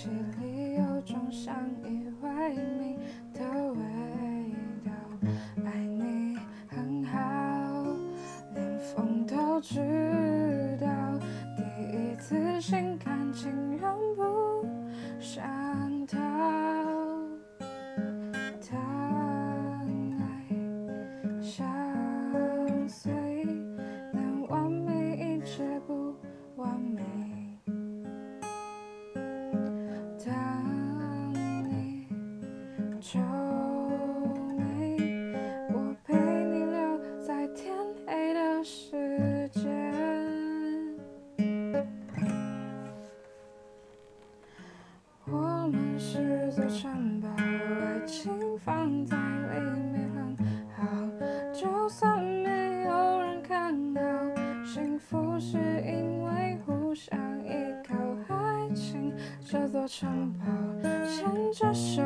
[0.00, 0.08] 气
[0.40, 1.54] 里有种相
[1.84, 2.98] 依为命
[3.34, 3.44] 的
[3.74, 3.80] 味
[4.82, 4.90] 道。
[5.62, 7.18] 爱你很好，
[8.54, 9.78] 连风都知
[10.80, 10.88] 道。
[11.54, 14.66] 第一次心甘情愿不
[15.20, 15.59] 想。
[33.00, 33.18] 皱
[34.58, 34.94] 眉，
[35.72, 37.74] 我陪你留在天
[38.06, 39.72] 黑的时间。
[45.24, 45.38] 我
[45.72, 50.36] 们是座城堡，爱情放在里面很
[50.76, 50.84] 好，
[51.54, 54.02] 就算没有人看到，
[54.62, 57.50] 幸福是因为互相依
[57.82, 57.94] 靠。
[58.28, 60.44] 爱情这座城堡，
[61.08, 62.02] 牵着手。